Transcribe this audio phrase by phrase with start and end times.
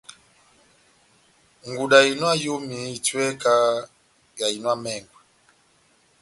[1.69, 3.71] Ngudi ya ehinɔ ya eyomi ehitiwɛ kahá
[4.39, 5.03] yá ehinɔ yá emɛngwɛ